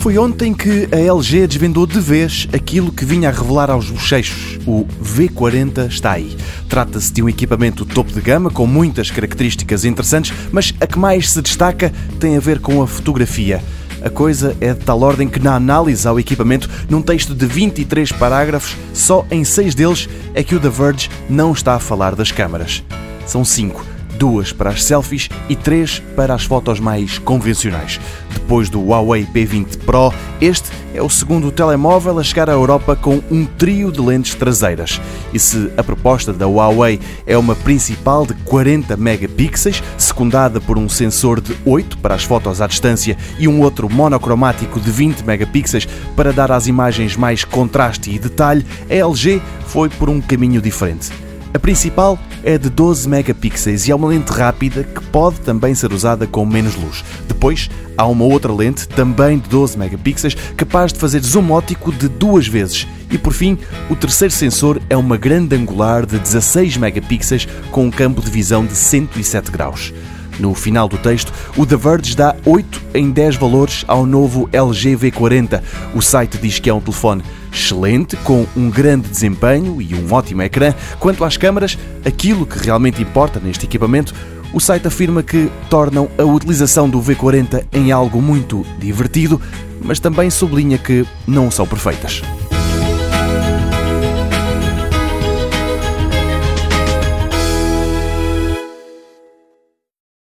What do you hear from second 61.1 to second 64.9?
zoom óptico de duas vezes. E por fim, o terceiro sensor